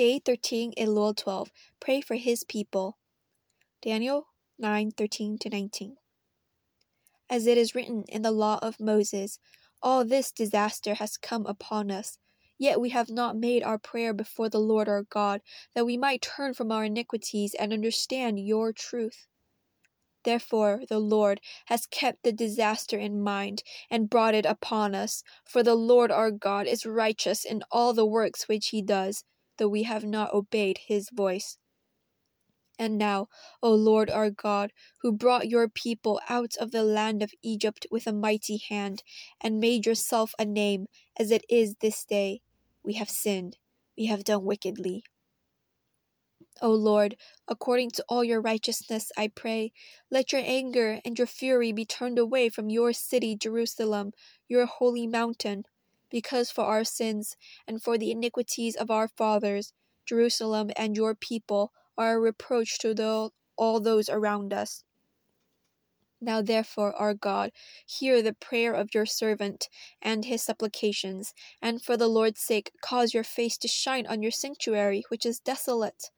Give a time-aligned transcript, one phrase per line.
[0.00, 1.50] Day 13 Elul 12.
[1.78, 2.96] Pray for his people.
[3.82, 4.28] Daniel
[4.58, 5.96] 9 13 19.
[7.28, 9.38] As it is written in the law of Moses,
[9.82, 12.16] all this disaster has come upon us.
[12.56, 15.42] Yet we have not made our prayer before the Lord our God,
[15.74, 19.26] that we might turn from our iniquities and understand your truth.
[20.24, 25.22] Therefore, the Lord has kept the disaster in mind and brought it upon us.
[25.44, 29.24] For the Lord our God is righteous in all the works which he does,
[29.60, 31.58] though we have not obeyed his voice.
[32.78, 33.28] And now,
[33.62, 38.06] O Lord our God, who brought your people out of the land of Egypt with
[38.06, 39.02] a mighty hand,
[39.38, 40.86] and made yourself a name,
[41.18, 42.40] as it is this day,
[42.82, 43.58] we have sinned,
[43.98, 45.04] we have done wickedly.
[46.62, 49.72] O Lord, according to all your righteousness, I pray,
[50.10, 54.12] let your anger and your fury be turned away from your city, Jerusalem,
[54.48, 55.64] your holy mountain,
[56.10, 59.72] because for our sins and for the iniquities of our fathers,
[60.06, 64.82] Jerusalem and your people are a reproach to the, all those around us.
[66.20, 67.50] Now, therefore, our God,
[67.86, 69.68] hear the prayer of your servant
[70.02, 74.30] and his supplications, and for the Lord's sake, cause your face to shine on your
[74.30, 76.10] sanctuary, which is desolate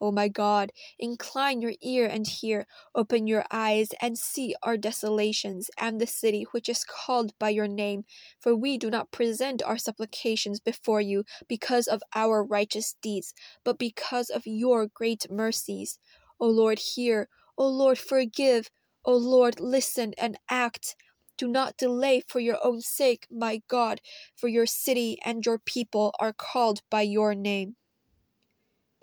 [0.00, 5.70] O my God, incline your ear and hear, open your eyes and see our desolations
[5.78, 8.04] and the city which is called by your name.
[8.38, 13.32] For we do not present our supplications before you because of our righteous deeds,
[13.64, 15.98] but because of your great mercies.
[16.38, 17.28] O Lord, hear.
[17.56, 18.70] O Lord, forgive.
[19.04, 20.94] O Lord, listen and act.
[21.38, 24.00] Do not delay for your own sake, my God,
[24.34, 27.76] for your city and your people are called by your name.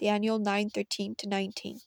[0.04, 1.80] Daniel 9:13 to 19.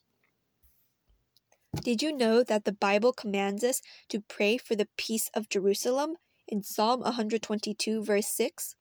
[1.82, 6.16] Did you know that the Bible commands us to pray for the peace of Jerusalem
[6.48, 8.74] in Psalm 122 verse 6?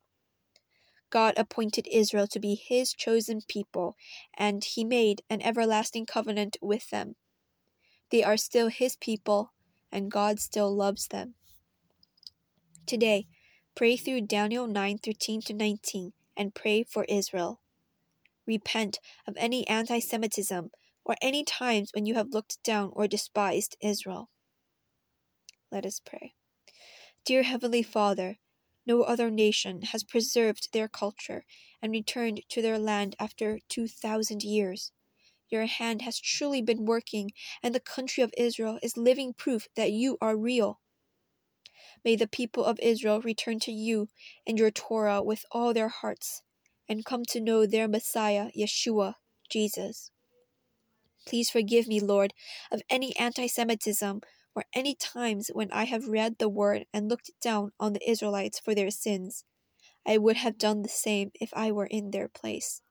[1.09, 3.97] God appointed Israel to be his chosen people,
[4.37, 7.17] and he made an everlasting covenant with them.
[8.11, 9.51] They are still his people,
[9.91, 11.35] and God still loves them.
[12.85, 13.27] Today,
[13.75, 17.59] pray through Daniel 9:13 to 19 and pray for Israel
[18.47, 20.71] repent of any anti Semitism
[21.03, 24.29] or any times when you have looked down or despised Israel.
[25.71, 26.33] Let us pray.
[27.25, 28.37] Dear Heavenly Father,
[28.85, 31.43] no other nation has preserved their culture
[31.81, 34.91] and returned to their land after 2,000 years.
[35.49, 37.31] Your hand has truly been working,
[37.63, 40.81] and the country of Israel is living proof that you are real.
[42.03, 44.07] May the people of Israel return to you
[44.45, 46.41] and your Torah with all their hearts
[46.87, 49.15] and come to know their Messiah, Yeshua,
[49.49, 50.11] Jesus.
[51.27, 52.33] Please forgive me, Lord,
[52.71, 54.21] of any anti Semitism
[54.55, 58.59] or any times when I have read the word and looked down on the Israelites
[58.59, 59.43] for their sins.
[60.05, 62.81] I would have done the same if I were in their place.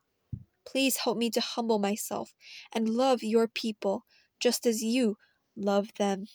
[0.67, 2.35] Please help me to humble myself
[2.73, 4.05] and love your people
[4.41, 5.17] just as you
[5.57, 6.27] love them.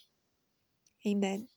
[1.05, 1.47] Amen.